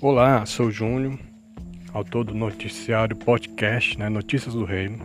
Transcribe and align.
Olá, 0.00 0.46
sou 0.46 0.70
Júnior, 0.70 1.18
autor 1.92 2.22
do 2.22 2.32
noticiário 2.32 3.16
podcast, 3.16 3.98
né, 3.98 4.08
Notícias 4.08 4.54
do 4.54 4.64
Reino. 4.64 5.04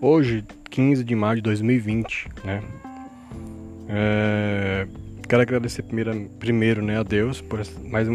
Hoje, 0.00 0.44
15 0.70 1.02
de 1.02 1.16
maio 1.16 1.36
de 1.36 1.42
2020, 1.42 2.28
né? 2.44 2.62
É, 3.88 4.86
quero 5.28 5.42
agradecer 5.42 5.82
primeiro, 5.82 6.30
primeiro 6.38 6.84
né, 6.84 7.00
a 7.00 7.02
Deus 7.02 7.40
por 7.40 7.60
mais, 7.82 8.06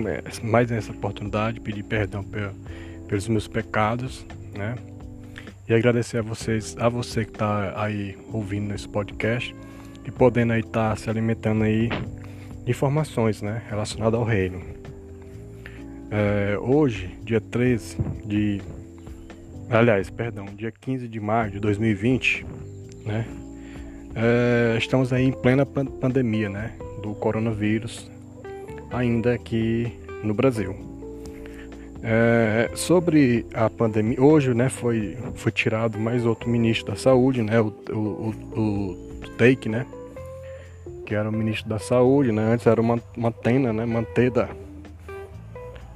mais 0.41 0.71
essa 0.71 0.93
oportunidade, 0.93 1.59
pedir 1.59 1.83
perdão 1.83 2.23
pelos 3.05 3.27
meus 3.27 3.49
pecados, 3.49 4.25
né? 4.55 4.75
E 5.67 5.73
agradecer 5.73 6.19
a 6.19 6.21
vocês, 6.21 6.73
a 6.79 6.87
você 6.87 7.25
que 7.25 7.31
está 7.31 7.83
aí 7.83 8.17
ouvindo 8.31 8.73
esse 8.73 8.87
podcast 8.87 9.53
e 10.05 10.11
podendo 10.11 10.53
aí 10.53 10.61
estar 10.61 10.91
tá 10.91 10.95
se 10.95 11.09
alimentando 11.09 11.65
aí 11.65 11.89
de 12.63 12.71
informações, 12.71 13.41
né, 13.41 13.61
relacionadas 13.67 14.17
ao 14.17 14.25
reino. 14.25 14.86
É, 16.09 16.57
hoje, 16.59 17.17
dia 17.23 17.41
13 17.41 17.97
de. 18.25 18.61
Aliás, 19.69 20.09
perdão, 20.09 20.45
dia 20.45 20.71
15 20.71 21.07
de 21.07 21.19
maio 21.19 21.51
de 21.51 21.59
2020, 21.59 22.45
né? 23.05 23.25
É, 24.15 24.77
estamos 24.77 25.11
aí 25.11 25.25
em 25.25 25.31
plena 25.33 25.65
pandemia, 25.65 26.49
né? 26.49 26.71
Do 27.01 27.13
coronavírus, 27.13 28.09
ainda 28.89 29.33
aqui 29.33 29.91
no 30.23 30.33
Brasil. 30.33 30.75
É, 32.01 32.71
sobre 32.73 33.45
a 33.53 33.69
pandemia, 33.69 34.21
hoje, 34.21 34.53
né, 34.53 34.69
foi, 34.69 35.17
foi 35.35 35.51
tirado 35.51 35.99
mais 35.99 36.25
outro 36.25 36.47
ministro 36.49 36.93
da 36.93 36.97
saúde, 36.97 37.41
né? 37.41 37.59
O, 37.59 37.73
o, 37.89 38.33
o, 38.55 38.61
o 38.61 39.29
Take, 39.37 39.67
né? 39.67 39.85
Que 41.05 41.15
era 41.15 41.27
o 41.27 41.33
ministro 41.33 41.67
da 41.67 41.79
saúde, 41.79 42.31
né? 42.31 42.53
Antes 42.53 42.65
era 42.65 42.79
uma 42.79 42.97
Mantena, 43.17 43.73
né? 43.73 43.85
Manteda 43.85 44.49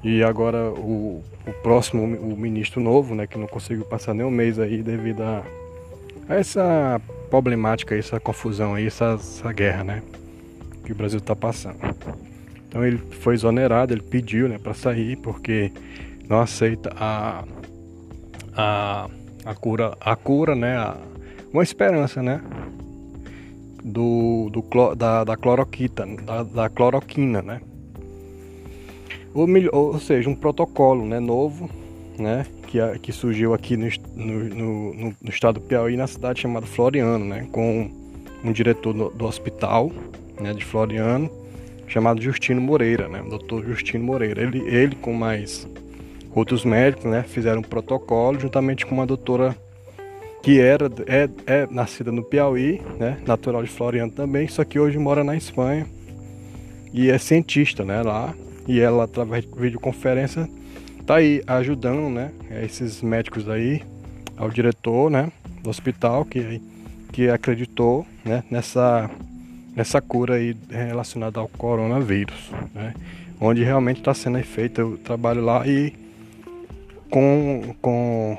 e 0.03 0.23
agora 0.23 0.71
o, 0.71 1.23
o 1.45 1.53
próximo, 1.61 2.03
o 2.03 2.35
ministro 2.35 2.81
novo, 2.81 3.13
né, 3.13 3.27
que 3.27 3.37
não 3.37 3.47
conseguiu 3.47 3.85
passar 3.85 4.13
nem 4.13 4.25
um 4.25 4.31
mês 4.31 4.57
aí 4.57 4.81
devido 4.81 5.21
a, 5.21 5.43
a 6.27 6.35
essa 6.35 6.99
problemática, 7.29 7.95
essa 7.95 8.19
confusão 8.19 8.73
aí, 8.73 8.87
essa, 8.87 9.13
essa 9.13 9.53
guerra, 9.53 9.83
né, 9.83 10.03
que 10.83 10.91
o 10.91 10.95
Brasil 10.95 11.19
está 11.19 11.35
passando. 11.35 11.77
Então 12.67 12.83
ele 12.83 12.97
foi 12.97 13.35
exonerado, 13.35 13.93
ele 13.93 14.01
pediu, 14.01 14.49
né, 14.49 14.57
para 14.57 14.73
sair 14.73 15.17
porque 15.17 15.71
não 16.27 16.39
aceita 16.39 16.91
a, 16.95 17.43
a, 18.55 19.09
a 19.45 19.55
cura, 19.55 19.95
a 20.01 20.15
cura, 20.15 20.55
né, 20.55 20.77
a, 20.77 20.97
uma 21.53 21.61
esperança, 21.61 22.23
né, 22.23 22.41
do, 23.83 24.49
do 24.49 24.95
da, 24.95 25.23
da 25.23 25.37
cloroquita, 25.37 26.07
da, 26.25 26.41
da 26.41 26.69
cloroquina, 26.69 27.41
né 27.43 27.61
ou, 29.33 29.47
ou 29.71 29.99
seja, 29.99 30.29
um 30.29 30.35
protocolo 30.35 31.05
né, 31.05 31.19
novo 31.19 31.69
né, 32.17 32.45
que, 32.67 32.77
que 32.99 33.11
surgiu 33.11 33.53
aqui 33.53 33.75
no, 33.75 33.87
no, 34.15 34.43
no, 34.43 35.15
no, 35.21 35.29
estado 35.29 35.59
do 35.59 35.61
Piauí, 35.61 35.97
na 35.97 36.07
cidade 36.07 36.41
chamada 36.41 36.65
Floriano, 36.65 37.25
né, 37.25 37.47
com 37.51 37.89
um 38.43 38.51
diretor 38.51 38.93
do, 38.93 39.09
do 39.09 39.25
hospital 39.25 39.91
né, 40.39 40.53
de 40.53 40.63
Floriano, 40.63 41.29
chamado 41.87 42.21
Justino 42.21 42.61
Moreira, 42.61 43.07
né, 43.07 43.21
Dr. 43.23 43.65
Justino 43.65 44.03
Moreira. 44.03 44.41
Ele, 44.41 44.59
ele 44.59 44.95
com 44.95 45.13
mais 45.13 45.67
outros 46.33 46.63
médicos 46.63 47.05
né, 47.05 47.23
fizeram 47.23 47.59
um 47.59 47.63
protocolo 47.63 48.39
juntamente 48.39 48.85
com 48.85 48.95
uma 48.95 49.05
doutora 49.05 49.55
que 50.41 50.59
era 50.59 50.89
é, 51.05 51.29
é 51.45 51.67
nascida 51.69 52.11
no 52.11 52.23
Piauí, 52.23 52.81
né, 52.97 53.19
natural 53.25 53.63
de 53.63 53.69
Floriano 53.69 54.11
também, 54.11 54.47
só 54.47 54.63
que 54.63 54.79
hoje 54.79 54.97
mora 54.97 55.23
na 55.23 55.35
Espanha 55.35 55.85
e 56.93 57.09
é 57.09 57.17
cientista 57.17 57.85
né, 57.85 58.01
lá 58.01 58.33
e 58.71 58.79
ela, 58.79 59.03
através 59.03 59.43
de 59.43 59.53
videoconferência, 59.53 60.49
tá 61.05 61.15
aí 61.15 61.43
ajudando, 61.45 62.09
né, 62.09 62.31
esses 62.63 63.01
médicos 63.01 63.49
aí, 63.49 63.83
ao 64.37 64.49
diretor, 64.49 65.11
né, 65.11 65.29
do 65.61 65.69
hospital 65.69 66.23
que, 66.23 66.61
que 67.11 67.27
acreditou, 67.27 68.07
né, 68.23 68.45
nessa, 68.49 69.11
nessa 69.75 69.99
cura 69.99 70.35
aí 70.35 70.55
relacionada 70.69 71.37
ao 71.37 71.49
coronavírus, 71.49 72.49
né, 72.73 72.93
onde 73.41 73.61
realmente 73.61 73.97
está 73.97 74.13
sendo 74.13 74.41
feito 74.41 74.81
o 74.81 74.97
trabalho 74.97 75.43
lá 75.43 75.67
e 75.67 75.93
com, 77.09 77.75
com, 77.81 78.37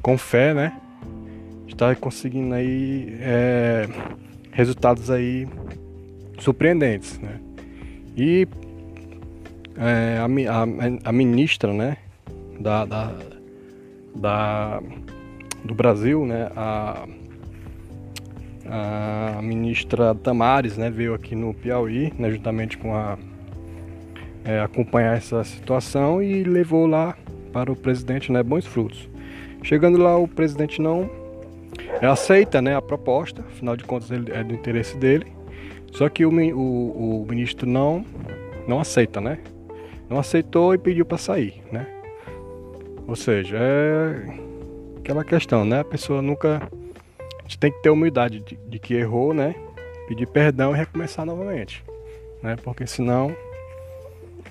com 0.00 0.16
fé, 0.16 0.54
né, 0.54 0.72
está 1.66 1.94
conseguindo 1.94 2.54
aí 2.54 3.14
é, 3.20 3.86
resultados 4.52 5.10
aí 5.10 5.46
surpreendentes, 6.38 7.18
né, 7.18 7.38
e 8.16 8.48
é, 9.78 10.18
a, 10.18 10.24
a, 10.24 11.08
a, 11.08 11.12
ministra, 11.12 11.72
né, 11.72 11.96
da, 12.58 12.84
da, 12.84 13.14
da, 14.14 14.82
do 15.64 15.74
Brasil, 15.74 16.26
né, 16.26 16.50
a, 16.56 17.06
a 18.66 19.42
ministra 19.42 20.12
Damares, 20.14 20.76
né, 20.76 20.90
veio 20.90 21.14
aqui 21.14 21.34
no 21.34 21.54
Piauí, 21.54 22.12
né, 22.18 22.30
juntamente 22.30 22.76
com 22.76 22.94
a 22.94 23.16
é, 24.44 24.60
acompanhar 24.60 25.16
essa 25.16 25.44
situação 25.44 26.22
e 26.22 26.42
levou 26.42 26.86
lá 26.86 27.16
para 27.52 27.70
o 27.70 27.76
presidente, 27.76 28.32
né, 28.32 28.42
bons 28.42 28.66
frutos. 28.66 29.08
Chegando 29.62 29.98
lá, 29.98 30.16
o 30.16 30.26
presidente 30.26 30.80
não 30.80 31.08
aceita, 32.02 32.60
né, 32.60 32.76
a 32.76 32.82
proposta, 32.82 33.42
afinal 33.42 33.76
de 33.76 33.84
contas 33.84 34.10
ele, 34.10 34.32
é 34.32 34.42
do 34.42 34.54
interesse 34.54 34.96
dele. 34.96 35.26
Só 35.92 36.08
que 36.08 36.24
o, 36.24 36.30
o, 36.30 37.22
o 37.22 37.26
ministro 37.28 37.66
não 37.66 38.04
não 38.68 38.78
aceita, 38.78 39.18
né? 39.18 39.38
Não 40.08 40.18
aceitou 40.18 40.74
e 40.74 40.78
pediu 40.78 41.04
para 41.04 41.18
sair, 41.18 41.62
né? 41.70 41.86
Ou 43.06 43.16
seja, 43.16 43.56
é 43.58 44.48
aquela 44.98 45.24
questão, 45.24 45.64
né? 45.64 45.80
A 45.80 45.84
pessoa 45.84 46.20
nunca. 46.20 46.68
A 47.38 47.42
gente 47.42 47.58
tem 47.58 47.72
que 47.72 47.82
ter 47.82 47.90
humildade 47.90 48.40
de, 48.40 48.56
de 48.56 48.78
que 48.78 48.94
errou, 48.94 49.32
né? 49.32 49.54
Pedir 50.06 50.26
perdão 50.26 50.74
e 50.74 50.78
recomeçar 50.78 51.24
novamente, 51.24 51.82
né? 52.42 52.56
Porque 52.62 52.86
senão 52.86 53.34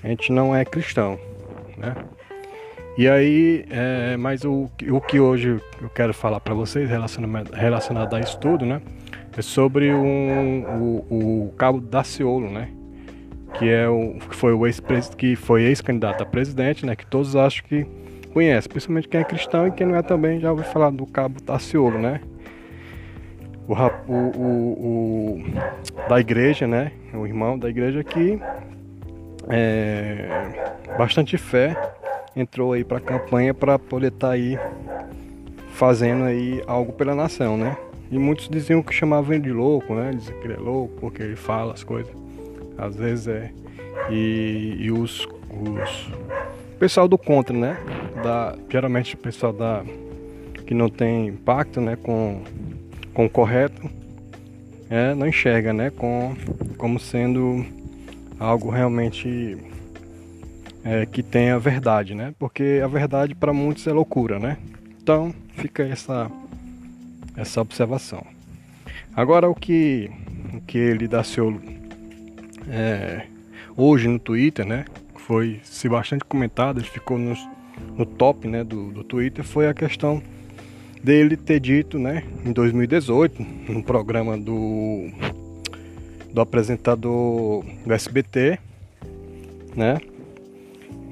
a 0.02 0.08
gente 0.08 0.32
não 0.32 0.54
é 0.54 0.64
cristão, 0.64 1.18
né? 1.76 1.94
E 2.96 3.08
aí, 3.08 3.64
é, 3.70 4.16
mas 4.16 4.44
o, 4.44 4.68
o 4.90 5.00
que 5.00 5.20
hoje 5.20 5.60
eu 5.80 5.88
quero 5.90 6.12
falar 6.12 6.40
para 6.40 6.52
vocês 6.52 6.90
relacionado, 6.90 7.52
relacionado 7.52 8.14
a 8.14 8.20
isso 8.20 8.38
tudo, 8.40 8.66
né? 8.66 8.82
É 9.36 9.42
sobre 9.42 9.94
um, 9.94 10.64
o, 11.08 11.46
o 11.46 11.52
cabo 11.56 11.80
Daciolo, 11.80 12.50
né? 12.50 12.72
Que 13.58 13.68
é 13.68 13.88
o 13.88 14.14
que 14.14 14.34
foi 14.34 14.52
o 14.52 14.66
ex 14.66 14.80
que 15.16 15.34
foi 15.34 15.64
ex-candidato 15.64 16.22
a 16.22 16.26
presidente, 16.26 16.86
né, 16.86 16.94
que 16.94 17.04
todos 17.04 17.34
acham 17.34 17.64
que 17.66 17.86
conhece, 18.32 18.68
principalmente 18.68 19.08
quem 19.08 19.20
é 19.20 19.24
cristão 19.24 19.66
e 19.66 19.72
quem 19.72 19.86
não 19.86 19.96
é 19.96 20.02
também 20.02 20.38
já 20.38 20.50
ouviu 20.50 20.64
falar 20.66 20.90
do 20.90 21.04
Cabo 21.06 21.42
Tassiolo, 21.42 21.98
né? 21.98 22.20
O, 23.66 23.74
o, 23.74 24.14
o, 24.14 25.42
o, 25.42 26.08
da 26.08 26.20
igreja, 26.20 26.66
né? 26.66 26.92
O 27.12 27.26
irmão 27.26 27.58
da 27.58 27.68
igreja 27.68 28.02
que 28.04 28.38
é, 29.48 30.28
bastante 30.96 31.36
fé 31.36 31.76
entrou 32.36 32.72
aí 32.72 32.84
para 32.84 32.98
a 32.98 33.00
campanha 33.00 33.52
para 33.52 33.78
poder 33.78 34.08
estar 34.08 34.28
tá 34.28 34.32
aí 34.34 34.58
fazendo 35.72 36.24
aí 36.24 36.62
algo 36.66 36.92
pela 36.92 37.14
nação, 37.14 37.56
né? 37.56 37.76
E 38.10 38.18
muitos 38.18 38.48
diziam 38.48 38.82
que 38.82 38.94
chamavam 38.94 39.34
ele 39.34 39.42
de 39.42 39.52
louco, 39.52 39.94
né? 39.94 40.12
Diziam 40.14 40.38
que 40.38 40.46
ele 40.46 40.54
é 40.54 40.60
louco 40.60 40.94
porque 41.00 41.22
ele 41.22 41.36
fala 41.36 41.74
as 41.74 41.82
coisas 41.82 42.27
às 42.78 42.96
vezes 42.96 43.28
é. 43.28 43.50
E, 44.10 44.76
e 44.78 44.90
os, 44.90 45.26
os 45.50 46.10
pessoal 46.78 47.08
do 47.08 47.18
contra, 47.18 47.56
né? 47.56 47.76
Da, 48.22 48.56
geralmente 48.70 49.14
o 49.14 49.18
pessoal 49.18 49.52
da, 49.52 49.84
que 50.66 50.72
não 50.72 50.88
tem 50.88 51.28
impacto 51.28 51.80
né, 51.80 51.96
com, 51.96 52.42
com 53.12 53.26
o 53.26 53.30
correto 53.30 53.90
é, 54.88 55.14
não 55.14 55.26
enxerga 55.26 55.72
né, 55.72 55.90
com, 55.90 56.34
como 56.76 56.98
sendo 56.98 57.64
algo 58.38 58.70
realmente 58.70 59.58
é, 60.84 61.04
que 61.04 61.22
tenha 61.22 61.58
verdade, 61.58 62.14
né? 62.14 62.32
Porque 62.38 62.80
a 62.82 62.86
verdade 62.86 63.34
para 63.34 63.52
muitos 63.52 63.86
é 63.86 63.92
loucura, 63.92 64.38
né? 64.38 64.56
Então 65.02 65.34
fica 65.54 65.82
essa, 65.82 66.30
essa 67.36 67.60
observação. 67.60 68.24
Agora 69.14 69.48
o 69.48 69.54
que, 69.54 70.10
o 70.54 70.60
que 70.60 70.78
ele 70.78 71.08
dá 71.08 71.24
seu 71.24 71.60
é, 72.70 73.26
hoje 73.76 74.08
no 74.08 74.18
Twitter, 74.18 74.66
né? 74.66 74.84
Foi 75.16 75.60
se 75.62 75.88
bastante 75.88 76.24
comentado, 76.24 76.80
ele 76.80 76.86
ficou 76.86 77.18
nos, 77.18 77.38
no 77.96 78.06
top 78.06 78.48
né, 78.48 78.64
do, 78.64 78.90
do 78.90 79.04
Twitter, 79.04 79.44
foi 79.44 79.68
a 79.68 79.74
questão 79.74 80.22
dele 81.02 81.36
ter 81.36 81.60
dito, 81.60 81.98
né, 81.98 82.24
em 82.44 82.52
2018, 82.52 83.40
no 83.68 83.82
programa 83.82 84.36
do, 84.36 85.10
do 86.32 86.40
apresentador 86.40 87.64
do 87.86 87.92
SBT, 87.92 88.58
né, 89.76 90.00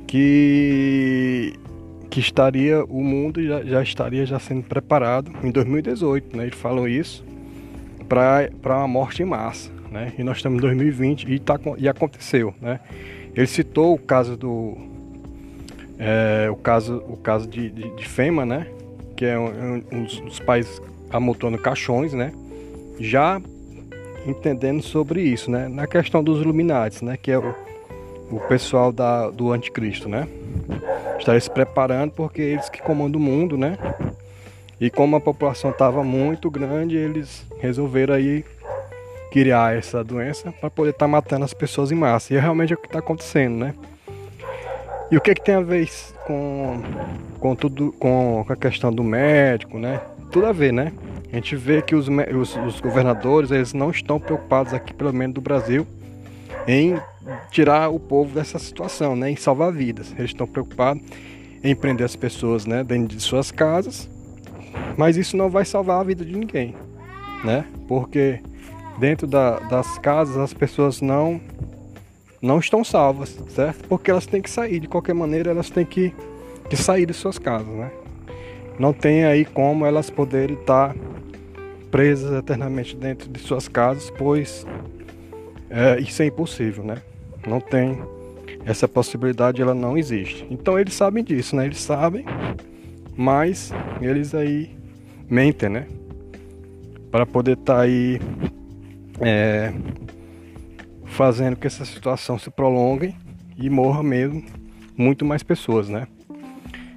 que, 0.06 1.54
que 2.10 2.20
estaria, 2.20 2.84
o 2.84 3.02
mundo 3.02 3.42
já, 3.42 3.62
já 3.62 3.82
estaria 3.82 4.26
já 4.26 4.38
sendo 4.38 4.62
preparado 4.62 5.30
em 5.44 5.50
2018, 5.50 6.36
né, 6.36 6.44
eles 6.44 6.58
falam 6.58 6.88
isso, 6.88 7.24
para 8.08 8.50
uma 8.64 8.88
morte 8.88 9.22
em 9.22 9.26
massa 9.26 9.75
né? 9.96 10.12
E 10.18 10.22
nós 10.22 10.36
estamos 10.36 10.58
em 10.58 10.60
2020 10.60 11.32
e, 11.32 11.38
tá, 11.38 11.58
e 11.78 11.88
aconteceu, 11.88 12.54
né? 12.60 12.80
Ele 13.34 13.46
citou 13.46 13.94
o 13.94 13.98
caso 13.98 14.36
do, 14.36 14.76
É, 15.98 16.48
o 16.50 16.56
caso, 16.56 17.02
o 17.08 17.16
caso 17.16 17.48
de, 17.48 17.70
de, 17.70 17.96
de 17.96 18.06
FEMA, 18.06 18.44
né? 18.44 18.66
Que 19.16 19.24
é 19.24 19.38
um, 19.38 19.82
um 19.90 20.04
dos 20.04 20.38
países 20.40 20.80
amontoando 21.10 21.56
caixões, 21.56 22.12
né? 22.12 22.32
Já 23.00 23.40
entendendo 24.26 24.82
sobre 24.82 25.22
isso, 25.22 25.50
né? 25.50 25.68
Na 25.68 25.86
questão 25.86 26.22
dos 26.22 26.42
Illuminati, 26.42 27.02
né? 27.02 27.16
Que 27.16 27.30
é 27.30 27.38
o, 27.38 27.54
o 28.30 28.40
pessoal 28.40 28.92
da, 28.92 29.30
do 29.30 29.52
anticristo, 29.52 30.08
né? 30.08 30.28
Estaria 31.18 31.40
se 31.40 31.50
preparando 31.50 32.10
porque 32.10 32.42
eles 32.42 32.68
que 32.68 32.82
comandam 32.82 33.18
o 33.18 33.24
mundo, 33.24 33.56
né? 33.56 33.78
E 34.78 34.90
como 34.90 35.16
a 35.16 35.20
população 35.20 35.70
estava 35.70 36.04
muito 36.04 36.50
grande, 36.50 36.96
eles 36.96 37.46
resolveram 37.58 38.14
aí 38.14 38.44
criar 39.30 39.76
essa 39.76 40.02
doença 40.02 40.52
para 40.52 40.70
poder 40.70 40.90
estar 40.90 41.06
tá 41.06 41.08
matando 41.08 41.44
as 41.44 41.54
pessoas 41.54 41.90
em 41.90 41.94
massa. 41.94 42.32
E 42.32 42.36
é 42.36 42.40
realmente 42.40 42.74
o 42.74 42.76
que 42.76 42.86
está 42.86 42.98
acontecendo, 42.98 43.56
né? 43.56 43.74
E 45.10 45.16
o 45.16 45.20
que, 45.20 45.34
que 45.34 45.42
tem 45.42 45.54
a 45.54 45.60
ver 45.60 45.88
com, 46.26 46.82
com 47.38 47.54
tudo, 47.54 47.92
com, 47.92 48.42
com 48.44 48.52
a 48.52 48.56
questão 48.56 48.92
do 48.92 49.04
médico, 49.04 49.78
né? 49.78 50.00
Tudo 50.32 50.46
a 50.46 50.52
ver, 50.52 50.72
né? 50.72 50.92
A 51.32 51.36
gente 51.36 51.54
vê 51.54 51.80
que 51.80 51.94
os, 51.94 52.08
os, 52.08 52.56
os 52.56 52.80
governadores 52.80 53.50
eles 53.50 53.72
não 53.72 53.90
estão 53.90 54.18
preocupados 54.18 54.74
aqui, 54.74 54.92
pelo 54.92 55.12
menos 55.12 55.34
do 55.34 55.40
Brasil, 55.40 55.86
em 56.66 56.98
tirar 57.50 57.88
o 57.90 58.00
povo 58.00 58.34
dessa 58.34 58.58
situação, 58.58 59.14
né? 59.14 59.30
Em 59.30 59.36
salvar 59.36 59.72
vidas. 59.72 60.12
Eles 60.18 60.30
estão 60.30 60.46
preocupados 60.46 61.02
em 61.62 61.74
prender 61.74 62.04
as 62.04 62.16
pessoas, 62.16 62.66
né? 62.66 62.82
Dentro 62.82 63.16
de 63.16 63.22
suas 63.22 63.50
casas. 63.52 64.08
Mas 64.96 65.16
isso 65.16 65.36
não 65.36 65.48
vai 65.48 65.64
salvar 65.64 66.00
a 66.00 66.04
vida 66.04 66.24
de 66.24 66.36
ninguém, 66.36 66.74
né? 67.44 67.64
Porque 67.86 68.40
dentro 68.98 69.26
da, 69.26 69.58
das 69.60 69.98
casas 69.98 70.36
as 70.36 70.54
pessoas 70.54 71.00
não 71.00 71.40
não 72.40 72.58
estão 72.58 72.84
salvas, 72.84 73.30
certo? 73.48 73.88
Porque 73.88 74.10
elas 74.10 74.26
têm 74.26 74.40
que 74.40 74.50
sair, 74.50 74.78
de 74.78 74.86
qualquer 74.86 75.14
maneira 75.14 75.50
elas 75.50 75.70
têm 75.70 75.84
que, 75.84 76.14
que 76.68 76.76
sair 76.76 77.06
de 77.06 77.14
suas 77.14 77.38
casas, 77.38 77.66
né? 77.66 77.90
Não 78.78 78.92
tem 78.92 79.24
aí 79.24 79.44
como 79.44 79.86
elas 79.86 80.10
poderem 80.10 80.56
estar 80.56 80.94
presas 81.90 82.32
eternamente 82.38 82.94
dentro 82.94 83.28
de 83.28 83.40
suas 83.40 83.68
casas, 83.68 84.12
pois 84.18 84.66
é, 85.70 85.98
isso 85.98 86.22
é 86.22 86.26
impossível, 86.26 86.84
né? 86.84 87.02
Não 87.46 87.60
tem 87.60 87.98
essa 88.64 88.86
possibilidade, 88.86 89.62
ela 89.62 89.74
não 89.74 89.96
existe. 89.96 90.46
Então 90.50 90.78
eles 90.78 90.94
sabem 90.94 91.24
disso, 91.24 91.56
né? 91.56 91.64
Eles 91.64 91.80
sabem, 91.80 92.24
mas 93.16 93.72
eles 94.00 94.34
aí 94.34 94.70
mentem, 95.28 95.68
né? 95.68 95.86
Para 97.10 97.24
poder 97.24 97.52
estar 97.52 97.76
tá 97.76 97.80
aí 97.80 98.20
é, 99.20 99.72
fazendo 101.06 101.56
que 101.56 101.66
essa 101.66 101.84
situação 101.84 102.38
se 102.38 102.50
prolongue 102.50 103.14
e 103.56 103.70
morra 103.70 104.02
mesmo 104.02 104.44
muito 104.96 105.24
mais 105.24 105.42
pessoas, 105.42 105.88
né? 105.88 106.06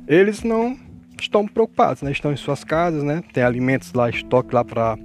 Eles 0.08 0.44
não 0.44 0.78
estão 1.20 1.48
preocupados, 1.48 2.02
né? 2.02 2.12
Estão 2.12 2.32
em 2.32 2.38
suas 2.38 2.64
casas, 2.64 3.04
né? 3.04 3.22
Tem 3.34 3.44
alimentos 3.44 3.94
lá, 3.94 4.10
estoque 4.10 4.54
lá 4.54 4.64
para 4.64 4.98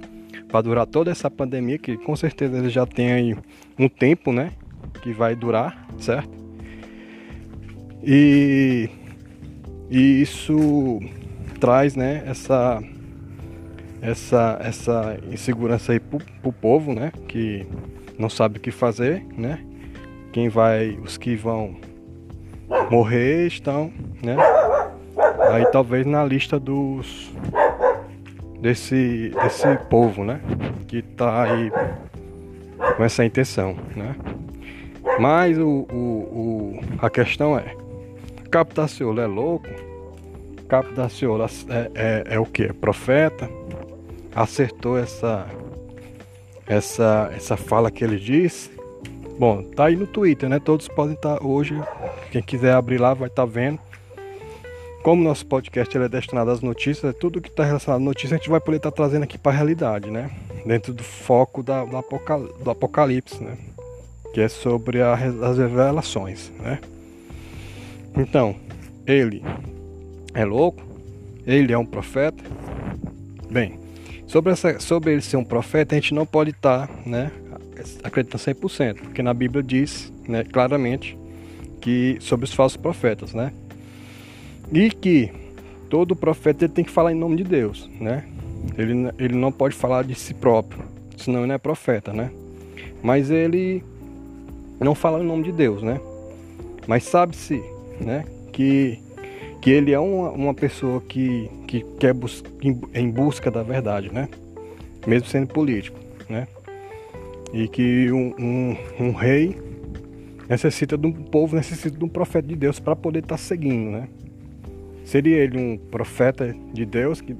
para 0.47 0.61
durar 0.61 0.85
toda 0.85 1.11
essa 1.11 1.29
pandemia 1.29 1.77
que 1.77 1.97
com 1.97 2.15
certeza 2.15 2.57
eles 2.57 2.71
já 2.71 2.85
têm 2.85 3.11
aí 3.11 3.37
um 3.77 3.89
tempo, 3.89 4.31
né? 4.31 4.51
Que 5.01 5.11
vai 5.11 5.35
durar, 5.35 5.85
certo? 5.99 6.29
E, 8.01 8.89
e 9.89 10.21
isso 10.21 11.01
traz, 11.59 11.95
né? 11.95 12.23
Essa 12.25 12.81
essa 14.05 14.59
essa 14.61 15.17
insegurança 15.31 15.91
aí 15.91 15.99
pro, 15.99 16.19
pro 16.41 16.51
povo, 16.51 16.93
né? 16.93 17.11
Que 17.27 17.65
não 18.17 18.29
sabe 18.29 18.57
o 18.57 18.61
que 18.61 18.71
fazer, 18.71 19.25
né? 19.35 19.59
Quem 20.31 20.49
vai, 20.49 20.97
os 21.03 21.17
que 21.17 21.35
vão 21.35 21.75
morrer 22.89 23.47
estão, 23.47 23.91
né? 24.21 24.35
Aí 25.51 25.65
talvez 25.71 26.05
na 26.05 26.23
lista 26.23 26.59
dos 26.59 27.31
desse 28.61 29.31
desse 29.41 29.77
povo, 29.89 30.23
né? 30.23 30.39
Que 30.87 31.01
tá 31.01 31.43
aí 31.43 31.71
com 32.95 33.03
essa 33.03 33.25
intenção, 33.25 33.75
né? 33.95 34.15
Mas 35.19 35.57
o, 35.57 35.87
o, 35.91 35.95
o 35.95 36.79
a 36.99 37.09
questão 37.09 37.57
é, 37.57 37.75
Captaciolo 38.51 39.19
é 39.21 39.27
louco? 39.27 39.67
Captaciolo 40.67 41.43
é, 41.43 41.91
é, 41.95 42.23
é 42.35 42.39
o 42.39 42.45
que? 42.45 42.63
É 42.63 42.73
profeta? 42.73 43.49
Acertou 44.35 44.97
essa 44.97 45.47
essa, 46.67 47.31
essa 47.35 47.55
fala 47.55 47.91
que 47.91 48.03
ele 48.03 48.17
disse. 48.17 48.71
Bom, 49.37 49.63
tá 49.63 49.85
aí 49.85 49.95
no 49.95 50.07
Twitter, 50.07 50.49
né? 50.49 50.59
Todos 50.59 50.87
podem 50.87 51.15
estar 51.15 51.37
tá 51.37 51.45
hoje. 51.45 51.75
Quem 52.31 52.41
quiser 52.41 52.73
abrir 52.73 52.97
lá 52.97 53.13
vai 53.13 53.27
estar 53.27 53.43
tá 53.43 53.51
vendo. 53.51 53.79
Como 55.03 55.23
nosso 55.23 55.45
podcast 55.45 55.95
é 55.95 56.09
destinado 56.09 56.49
às 56.49 56.61
notícias, 56.61 57.15
tudo 57.19 57.39
que 57.39 57.49
está 57.49 57.63
relacionado 57.63 58.01
à 58.01 58.03
notícia 58.03 58.35
a 58.35 58.37
gente 58.39 58.49
vai 58.49 58.59
poder 58.59 58.77
estar 58.77 58.89
tá 58.89 58.95
trazendo 58.95 59.23
aqui 59.23 59.37
para 59.37 59.51
a 59.51 59.55
realidade, 59.55 60.09
né? 60.09 60.31
Dentro 60.65 60.93
do 60.93 61.03
foco 61.03 61.61
da, 61.61 61.85
do, 61.85 61.95
apocal, 61.95 62.41
do 62.41 62.71
Apocalipse, 62.71 63.43
né? 63.43 63.55
Que 64.33 64.41
é 64.41 64.47
sobre 64.47 65.01
a, 65.01 65.13
as 65.13 65.57
revelações, 65.57 66.51
né? 66.59 66.79
Então, 68.17 68.55
ele 69.05 69.43
é 70.33 70.43
louco? 70.43 70.81
Ele 71.45 71.71
é 71.71 71.77
um 71.77 71.85
profeta? 71.85 72.43
Bem, 73.51 73.77
Sobre, 74.35 74.51
essa, 74.51 74.79
sobre 74.81 75.13
ele 75.13 75.21
ser 75.21 75.37
um 75.37 75.45
profeta, 75.45 75.95
a 75.95 75.97
gente 75.97 76.13
não 76.13 76.25
pode 76.25 76.49
estar 76.49 76.89
né, 77.05 77.31
acreditando 78.03 78.43
100%, 78.43 78.95
porque 78.95 79.23
na 79.23 79.33
Bíblia 79.33 79.63
diz 79.63 80.11
né, 80.27 80.43
claramente 80.43 81.17
que 81.79 82.17
sobre 82.19 82.43
os 82.43 82.53
falsos 82.53 82.75
profetas, 82.75 83.33
né? 83.33 83.53
E 84.73 84.91
que 84.91 85.31
todo 85.89 86.17
profeta 86.17 86.65
ele 86.65 86.73
tem 86.73 86.83
que 86.83 86.91
falar 86.91 87.13
em 87.13 87.15
nome 87.15 87.37
de 87.37 87.45
Deus, 87.45 87.89
né? 87.97 88.25
Ele, 88.77 89.09
ele 89.17 89.37
não 89.37 89.53
pode 89.53 89.73
falar 89.73 90.03
de 90.03 90.13
si 90.15 90.33
próprio, 90.33 90.83
senão 91.15 91.39
ele 91.39 91.47
não 91.47 91.55
é 91.55 91.57
profeta, 91.57 92.11
né? 92.11 92.29
Mas 93.01 93.31
ele 93.31 93.81
não 94.81 94.93
fala 94.93 95.23
em 95.23 95.25
nome 95.25 95.43
de 95.43 95.53
Deus, 95.53 95.81
né? 95.81 95.97
Mas 96.85 97.05
sabe-se, 97.05 97.63
né, 98.01 98.25
que 98.51 98.99
que 99.65 99.71
ele 99.71 99.91
é 99.91 99.99
uma, 99.99 100.29
uma 100.29 100.53
pessoa 100.53 101.01
que, 101.01 101.49
que 101.67 101.83
quer 101.99 102.13
bus 102.13 102.43
em, 102.93 103.09
busca 103.09 103.49
da 103.49 103.63
verdade, 103.63 104.13
né? 104.13 104.29
Mesmo 105.07 105.27
sendo 105.27 105.47
político, 105.47 105.99
né? 106.29 106.47
E 107.51 107.67
que 107.67 108.11
um, 108.11 108.35
um, 108.37 108.77
um 108.99 109.11
rei 109.11 109.59
necessita 110.47 110.95
de 110.95 111.07
um 111.07 111.11
povo, 111.11 111.55
necessita 111.55 111.97
de 111.97 112.05
um 112.05 112.07
profeta 112.07 112.47
de 112.47 112.55
Deus 112.55 112.79
para 112.79 112.95
poder 112.95 113.23
estar 113.23 113.37
tá 113.37 113.37
seguindo, 113.39 113.89
né? 113.89 114.07
Seria 115.03 115.37
ele 115.37 115.57
um 115.57 115.79
profeta 115.79 116.55
de 116.71 116.85
Deus 116.85 117.19
que, 117.19 117.35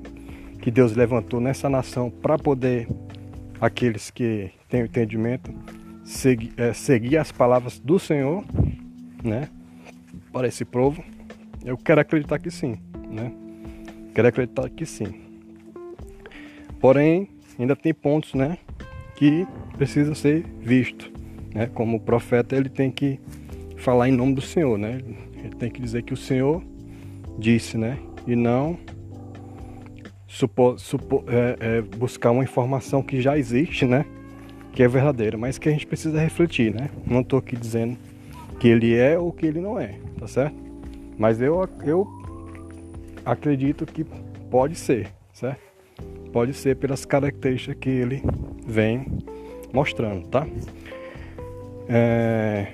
que 0.64 0.72
Deus 0.72 0.96
levantou 0.96 1.40
nessa 1.40 1.70
nação 1.70 2.10
para 2.10 2.40
poder 2.40 2.88
aqueles 3.62 4.10
que 4.10 4.50
têm 4.68 4.82
o 4.82 4.86
entendimento 4.86 5.54
seguir, 6.04 6.52
é, 6.58 6.74
seguir 6.74 7.20
as 7.20 7.32
palavras 7.32 7.78
do 7.78 8.00
Senhor, 8.00 8.44
né? 9.24 9.48
Para 10.34 10.48
esse 10.48 10.66
povo 10.66 11.04
eu 11.66 11.76
quero 11.78 12.00
acreditar 12.00 12.38
que 12.38 12.52
sim, 12.52 12.78
né? 13.10 13.32
Quero 14.14 14.28
acreditar 14.28 14.70
que 14.70 14.86
sim. 14.86 15.22
Porém, 16.80 17.28
ainda 17.58 17.76
tem 17.76 17.94
pontos, 17.94 18.36
né, 18.36 18.58
que 19.16 19.48
precisam 19.76 20.14
ser 20.14 20.46
vistos, 20.62 21.12
né? 21.54 21.66
Como 21.74 22.00
profeta, 22.00 22.56
ele 22.56 22.70
tem 22.70 22.92
que 22.92 23.20
falar 23.78 24.08
em 24.08 24.12
nome 24.12 24.36
do 24.36 24.42
Senhor, 24.42 24.78
né? 24.78 25.00
Ele 25.44 25.56
tem 25.56 25.72
que 25.72 25.82
dizer 25.82 26.04
que 26.04 26.14
o 26.14 26.18
Senhor 26.18 26.62
disse, 27.40 27.78
né? 27.78 27.98
E 28.28 28.36
não 28.36 28.78
supor, 30.28 30.78
supor, 30.80 31.24
é, 31.28 31.58
é, 31.60 31.82
buscar 31.82 32.32
uma 32.32 32.44
informação 32.44 33.02
que 33.02 33.22
já 33.22 33.38
existe, 33.38 33.86
né? 33.86 34.06
Que 34.72 34.84
é 34.84 34.88
verdadeira, 34.88 35.38
mas 35.38 35.58
que 35.58 35.70
a 35.70 35.72
gente 35.72 35.88
precisa 35.88 36.20
refletir, 36.20 36.74
né? 36.74 36.90
Não 37.08 37.22
estou 37.22 37.40
aqui 37.40 37.56
dizendo 37.56 37.98
que 38.60 38.68
ele 38.68 38.94
é 38.94 39.18
ou 39.18 39.32
que 39.32 39.46
ele 39.46 39.60
não 39.60 39.80
é, 39.80 39.98
tá 40.20 40.28
certo? 40.28 40.65
Mas 41.18 41.42
eu, 41.42 41.68
eu 41.84 42.08
acredito 43.26 43.86
que 43.86 44.04
pode 44.50 44.76
ser, 44.76 45.12
certo? 45.34 45.62
Pode 46.32 46.54
ser 46.54 46.76
pelas 46.76 47.06
características 47.06 47.78
que 47.80 47.90
ele 47.90 48.22
vem 48.66 49.08
mostrando, 49.74 50.28
tá? 50.28 50.46
É, 51.88 52.68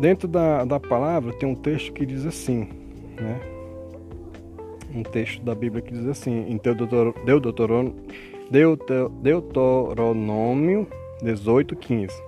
dentro 0.00 0.28
da, 0.28 0.64
da 0.64 0.80
palavra 0.80 1.32
tem 1.32 1.48
um 1.48 1.54
texto 1.54 1.92
que 1.92 2.04
diz 2.04 2.26
assim, 2.26 2.68
né? 3.20 3.40
Um 4.94 5.02
texto 5.02 5.42
da 5.42 5.54
Bíblia 5.54 5.80
que 5.80 5.92
diz 5.92 6.06
assim, 6.06 6.46
em 6.48 6.58
Deuteronômio, 6.58 7.94
Deuteronômio 9.22 10.86
18, 11.22 11.76
15. 11.76 12.22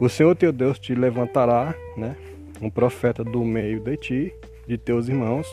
O 0.00 0.08
Senhor 0.08 0.36
teu 0.36 0.52
Deus 0.52 0.78
te 0.78 0.94
levantará, 0.94 1.74
né? 1.96 2.16
Um 2.60 2.70
profeta 2.70 3.22
do 3.22 3.44
meio 3.44 3.80
de 3.80 3.96
ti, 3.96 4.34
de 4.66 4.76
teus 4.76 5.08
irmãos, 5.08 5.46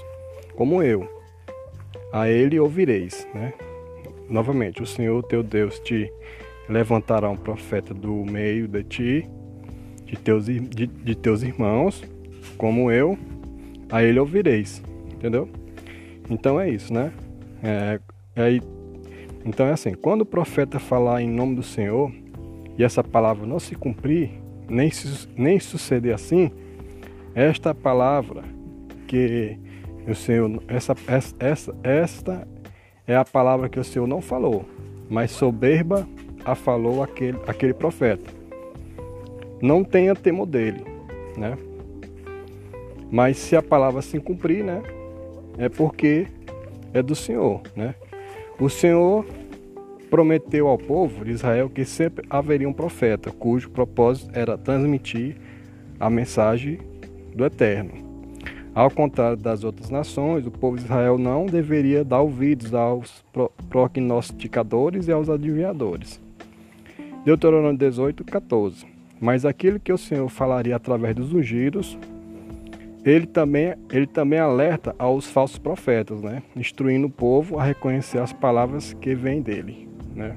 como 0.55 0.81
eu. 0.81 1.07
A 2.11 2.29
ele 2.29 2.59
ouvireis, 2.59 3.27
né? 3.33 3.53
Novamente, 4.29 4.81
o 4.81 4.85
Senhor 4.85 5.21
teu 5.23 5.43
Deus 5.43 5.79
te 5.79 6.11
levantará 6.67 7.29
um 7.29 7.37
profeta 7.37 7.93
do 7.93 8.25
meio 8.25 8.67
de 8.67 8.83
ti, 8.83 9.29
de 10.05 10.15
teus, 10.17 10.45
de, 10.45 10.59
de 10.59 11.15
teus 11.15 11.43
irmãos, 11.43 12.03
como 12.57 12.91
eu. 12.91 13.17
a 13.91 14.03
ele 14.03 14.19
ouvireis, 14.19 14.81
entendeu? 15.13 15.47
Então 16.29 16.59
é 16.59 16.69
isso, 16.69 16.93
né? 16.93 17.11
É, 17.61 17.99
é, 18.35 18.59
então 19.45 19.67
é 19.67 19.71
assim, 19.71 19.93
quando 19.93 20.21
o 20.21 20.25
profeta 20.25 20.79
falar 20.79 21.21
em 21.21 21.29
nome 21.29 21.55
do 21.55 21.63
Senhor 21.63 22.11
e 22.77 22.83
essa 22.83 23.03
palavra 23.03 23.45
não 23.45 23.59
se 23.59 23.75
cumprir, 23.75 24.31
nem, 24.67 24.89
nem 25.37 25.59
suceder 25.59 26.13
assim, 26.13 26.51
esta 27.35 27.75
palavra 27.75 28.43
que 29.07 29.59
o 30.07 30.15
Senhor, 30.15 30.63
essa, 30.69 30.95
essa, 31.39 31.75
esta 31.83 32.47
é 33.05 33.15
a 33.15 33.25
palavra 33.25 33.67
que 33.67 33.79
o 33.79 33.83
Senhor 33.83 34.07
não 34.07 34.21
falou, 34.21 34.65
mas 35.09 35.31
soberba 35.31 36.07
a 36.45 36.55
falou 36.55 37.03
aquele, 37.03 37.37
aquele 37.45 37.73
profeta. 37.73 38.31
Não 39.61 39.83
tenha 39.83 40.15
temor 40.15 40.45
dele, 40.45 40.83
né? 41.37 41.57
Mas 43.11 43.37
se 43.37 43.55
a 43.55 43.61
palavra 43.61 44.01
se 44.01 44.19
cumprir, 44.19 44.63
né? 44.63 44.81
É 45.57 45.69
porque 45.69 46.27
é 46.93 47.01
do 47.01 47.15
Senhor, 47.15 47.61
né? 47.75 47.95
O 48.59 48.69
Senhor 48.69 49.25
prometeu 50.09 50.67
ao 50.67 50.77
povo 50.77 51.25
de 51.25 51.31
Israel 51.31 51.69
que 51.69 51.83
sempre 51.83 52.25
haveria 52.29 52.69
um 52.69 52.73
profeta, 52.73 53.31
cujo 53.31 53.69
propósito 53.69 54.31
era 54.33 54.57
transmitir 54.57 55.35
a 55.99 56.09
mensagem 56.09 56.79
do 57.35 57.45
Eterno. 57.45 57.91
Ao 58.73 58.91
contrário 58.91 59.37
das 59.37 59.63
outras 59.63 59.89
nações, 59.89 60.45
o 60.45 60.51
povo 60.51 60.77
de 60.77 60.83
Israel 60.83 61.17
não 61.17 61.45
deveria 61.45 62.03
dar 62.03 62.21
ouvidos 62.21 62.73
aos 62.73 63.23
prognosticadores 63.69 65.07
e 65.07 65.11
aos 65.11 65.29
adivinhadores. 65.29 66.19
Deuteronômio 67.23 67.77
18, 67.77 68.23
14. 68.25 68.85
Mas 69.19 69.45
aquilo 69.45 69.79
que 69.79 69.93
o 69.93 69.97
Senhor 69.97 70.27
falaria 70.27 70.75
através 70.75 71.15
dos 71.15 71.31
ungidos, 71.31 71.97
ele 73.05 73.25
também, 73.25 73.75
ele 73.89 74.07
também 74.07 74.39
alerta 74.39 74.93
aos 74.99 75.25
falsos 75.25 75.57
profetas, 75.57 76.21
né? 76.21 76.43
instruindo 76.55 77.07
o 77.07 77.09
povo 77.09 77.57
a 77.57 77.63
reconhecer 77.63 78.19
as 78.19 78.33
palavras 78.33 78.93
que 78.93 79.15
vêm 79.15 79.41
dele. 79.41 79.87
Né? 80.13 80.35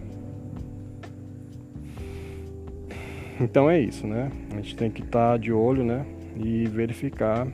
Então 3.41 3.69
é 3.69 3.81
isso, 3.81 4.07
né? 4.07 4.31
A 4.53 4.57
gente 4.57 4.77
tem 4.77 4.91
que 4.91 5.03
estar 5.03 5.33
tá 5.33 5.37
de 5.37 5.53
olho, 5.53 5.85
né? 5.85 6.05
E 6.39 6.67
verificar 6.67 7.47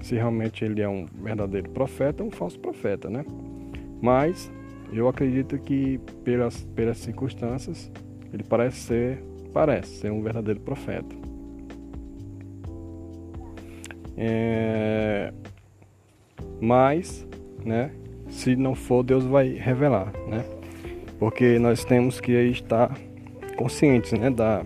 se 0.00 0.14
realmente 0.14 0.64
ele 0.64 0.80
é 0.80 0.88
um 0.88 1.06
verdadeiro 1.22 1.68
profeta 1.70 2.22
ou 2.22 2.28
um 2.28 2.32
falso 2.32 2.58
profeta, 2.58 3.10
né? 3.10 3.24
Mas 4.00 4.50
eu 4.92 5.08
acredito 5.08 5.58
que 5.58 5.98
pelas, 6.24 6.64
pelas 6.74 6.98
circunstâncias 6.98 7.90
ele 8.32 8.42
parece 8.42 8.78
ser 8.78 9.24
parece 9.52 10.00
ser 10.00 10.12
um 10.12 10.22
verdadeiro 10.22 10.60
profeta. 10.60 11.14
É, 14.16 15.32
mas, 16.60 17.26
né, 17.64 17.90
se 18.28 18.54
não 18.54 18.74
for, 18.74 19.02
Deus 19.02 19.24
vai 19.24 19.54
revelar, 19.54 20.12
né? 20.28 20.44
Porque 21.18 21.58
nós 21.58 21.84
temos 21.84 22.20
que 22.20 22.32
estar 22.32 22.96
conscientes, 23.56 24.12
né, 24.12 24.30
da, 24.30 24.62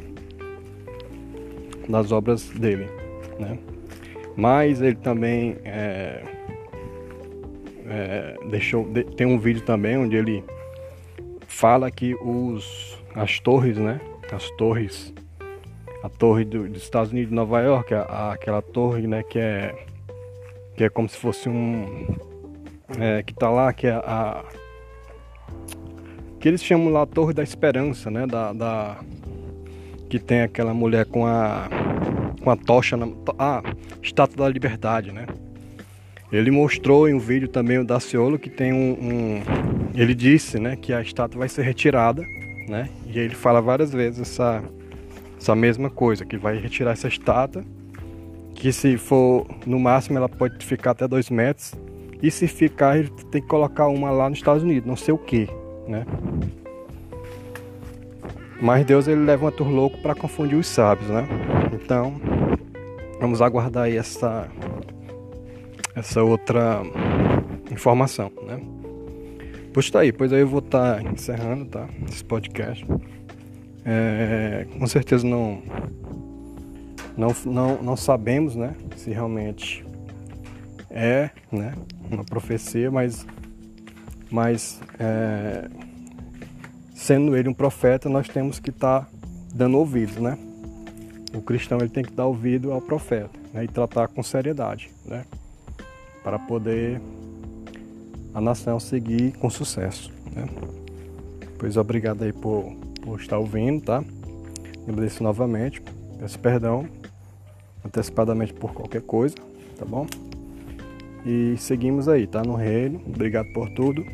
das 1.88 2.12
obras 2.12 2.48
dele, 2.50 2.88
né? 3.38 3.58
Mas 4.36 4.82
ele 4.82 4.96
também 4.96 5.56
é, 5.64 6.22
é, 7.86 8.36
deixou, 8.48 8.84
de, 8.84 9.04
tem 9.04 9.26
um 9.26 9.38
vídeo 9.38 9.62
também 9.62 9.96
onde 9.96 10.16
ele 10.16 10.42
fala 11.46 11.90
que 11.90 12.14
os 12.16 12.98
as 13.14 13.38
torres, 13.38 13.76
né, 13.78 14.00
as 14.32 14.50
torres, 14.52 15.14
a 16.02 16.08
torre 16.08 16.44
do, 16.44 16.68
dos 16.68 16.82
Estados 16.82 17.12
Unidos 17.12 17.30
de 17.30 17.36
Nova 17.36 17.60
York, 17.60 17.94
a, 17.94 18.32
aquela 18.32 18.60
torre, 18.60 19.06
né, 19.06 19.22
que 19.22 19.38
é 19.38 19.74
que 20.76 20.82
é 20.82 20.88
como 20.88 21.08
se 21.08 21.16
fosse 21.16 21.48
um 21.48 22.16
é, 22.98 23.22
que 23.22 23.32
tá 23.32 23.48
lá, 23.48 23.72
que 23.72 23.86
é 23.86 23.92
a 23.92 24.44
que 26.40 26.48
eles 26.48 26.62
chamam 26.62 26.92
lá 26.92 27.02
a 27.02 27.06
Torre 27.06 27.32
da 27.32 27.42
Esperança, 27.42 28.10
né, 28.10 28.26
da, 28.26 28.52
da 28.52 28.98
que 30.10 30.18
tem 30.18 30.42
aquela 30.42 30.74
mulher 30.74 31.06
com 31.06 31.26
a 31.26 31.68
com 32.44 32.50
a 32.50 32.56
tocha 32.56 32.96
na 32.96 33.08
ah, 33.38 33.62
estátua 34.02 34.44
da 34.44 34.48
liberdade, 34.48 35.10
né? 35.10 35.26
Ele 36.30 36.50
mostrou 36.50 37.08
em 37.08 37.14
um 37.14 37.18
vídeo 37.18 37.48
também 37.48 37.78
o 37.78 37.84
Daciolo 37.84 38.38
que 38.38 38.50
tem 38.50 38.72
um, 38.72 38.92
um 38.92 39.42
ele 39.94 40.14
disse, 40.14 40.58
né, 40.58 40.76
que 40.76 40.92
a 40.92 41.00
estátua 41.00 41.38
vai 41.38 41.48
ser 41.48 41.62
retirada 41.62 42.24
né? 42.68 42.88
E 43.06 43.18
ele 43.18 43.34
fala 43.34 43.60
várias 43.60 43.92
vezes 43.92 44.20
essa, 44.20 44.62
essa 45.38 45.54
mesma 45.54 45.90
coisa, 45.90 46.24
que 46.24 46.36
vai 46.36 46.58
retirar 46.58 46.92
essa 46.92 47.08
estátua, 47.08 47.64
que 48.54 48.72
se 48.72 48.96
for 48.96 49.46
no 49.66 49.78
máximo 49.78 50.18
ela 50.18 50.28
pode 50.28 50.64
ficar 50.64 50.92
até 50.92 51.06
dois 51.06 51.30
metros, 51.30 51.74
e 52.22 52.30
se 52.30 52.46
ficar 52.46 52.98
ele 52.98 53.10
tem 53.30 53.42
que 53.42 53.48
colocar 53.48 53.86
uma 53.88 54.10
lá 54.10 54.28
nos 54.30 54.38
Estados 54.38 54.62
Unidos, 54.62 54.86
não 54.86 54.96
sei 54.96 55.12
o 55.12 55.18
que, 55.18 55.48
né? 55.86 56.06
Mas 58.60 58.86
Deus 58.86 59.08
ele 59.08 59.20
levanta 59.22 59.62
os 59.62 59.68
loucos 59.68 60.00
para 60.00 60.14
confundir 60.14 60.56
os 60.56 60.66
sábios, 60.66 61.10
né? 61.10 61.26
Então 61.72 62.14
vamos 63.24 63.40
aguardar 63.40 63.84
aí 63.84 63.96
essa 63.96 64.46
essa 65.96 66.22
outra 66.22 66.82
informação, 67.70 68.30
né? 68.46 68.60
Pois 69.72 69.90
tá 69.90 70.00
aí, 70.00 70.12
pois 70.12 70.30
aí 70.30 70.40
eu 70.40 70.48
vou 70.48 70.58
estar 70.58 71.02
tá 71.02 71.10
encerrando, 71.10 71.64
tá? 71.64 71.88
Esse 72.06 72.22
podcast. 72.22 72.86
É, 73.82 74.66
com 74.78 74.86
certeza 74.86 75.26
não, 75.26 75.62
não, 77.16 77.34
não, 77.46 77.82
não 77.82 77.96
sabemos, 77.96 78.54
né? 78.56 78.74
Se 78.96 79.10
realmente 79.10 79.84
é, 80.90 81.30
né? 81.50 81.72
Uma 82.10 82.24
profecia, 82.24 82.90
mas, 82.90 83.26
mas 84.30 84.80
é, 84.98 85.66
sendo 86.94 87.34
ele 87.34 87.48
um 87.48 87.54
profeta, 87.54 88.08
nós 88.10 88.28
temos 88.28 88.58
que 88.58 88.68
estar 88.68 89.02
tá 89.02 89.08
dando 89.54 89.78
ouvidos, 89.78 90.16
né? 90.16 90.36
O 91.34 91.42
cristão 91.42 91.78
ele 91.78 91.88
tem 91.88 92.04
que 92.04 92.12
dar 92.12 92.26
ouvido 92.26 92.72
ao 92.72 92.80
profeta 92.80 93.38
né? 93.52 93.64
e 93.64 93.68
tratar 93.68 94.08
com 94.08 94.22
seriedade, 94.22 94.90
né? 95.04 95.24
Para 96.22 96.38
poder 96.38 97.00
a 98.32 98.40
nação 98.40 98.78
seguir 98.78 99.32
com 99.32 99.50
sucesso. 99.50 100.12
Né? 100.32 100.48
Pois 101.58 101.76
obrigado 101.76 102.22
aí 102.22 102.32
por, 102.32 102.72
por 103.02 103.20
estar 103.20 103.38
ouvindo, 103.38 103.84
tá? 103.84 104.02
Agradeço 104.86 105.22
novamente, 105.22 105.82
peço 106.18 106.38
perdão 106.38 106.88
antecipadamente 107.84 108.52
por 108.54 108.72
qualquer 108.72 109.02
coisa, 109.02 109.36
tá 109.78 109.84
bom? 109.84 110.06
E 111.24 111.56
seguimos 111.58 112.08
aí, 112.08 112.26
tá? 112.26 112.42
No 112.42 112.54
reino. 112.54 113.00
Obrigado 113.06 113.50
por 113.52 113.70
tudo. 113.70 114.04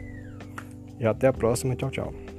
E 0.99 1.07
até 1.07 1.27
a 1.27 1.33
próxima. 1.33 1.75
Tchau, 1.75 1.91
tchau. 1.91 2.30